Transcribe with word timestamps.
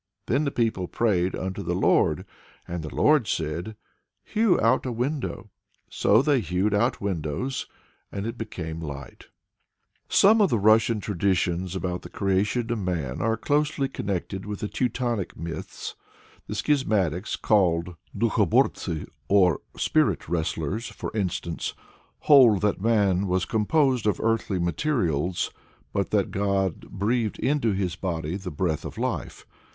Then 0.25 0.45
the 0.45 0.51
people 0.51 0.87
prayed 0.87 1.35
unto 1.35 1.61
the 1.61 1.75
Lord. 1.75 2.25
And 2.67 2.81
the 2.81 2.89
Lord 2.95 3.27
said: 3.27 3.75
'Hew 4.23 4.59
out 4.59 4.83
a 4.83 4.91
window!' 4.91 5.51
So 5.91 6.23
they 6.23 6.39
hewed 6.39 6.73
out 6.73 6.99
windows, 7.01 7.67
and 8.11 8.25
it 8.25 8.35
became 8.35 8.79
light." 8.81 9.27
Some 10.09 10.41
of 10.41 10.49
the 10.49 10.57
Russian 10.57 11.01
traditions 11.01 11.75
about 11.75 12.01
the 12.01 12.09
creation 12.09 12.71
of 12.71 12.79
man 12.79 13.21
are 13.21 13.37
closely 13.37 13.87
connected 13.87 14.43
with 14.43 14.67
Teutonic 14.73 15.37
myths. 15.37 15.93
The 16.47 16.55
Schismatics 16.55 17.35
called 17.39 17.95
Dukhobortsui, 18.17 19.07
or 19.27 19.61
Spirit 19.77 20.27
Wrestlers, 20.27 20.87
for 20.87 21.15
instance, 21.15 21.75
hold 22.21 22.61
that 22.61 22.81
man 22.81 23.27
was 23.27 23.45
composed 23.45 24.07
of 24.07 24.19
earthly 24.19 24.57
materials, 24.57 25.51
but 25.93 26.09
that 26.09 26.31
God 26.31 26.89
breathed 26.89 27.37
into 27.37 27.73
his 27.73 27.95
body 27.95 28.35
the 28.35 28.49
breath 28.49 28.83
of 28.83 28.97
life. 28.97 29.45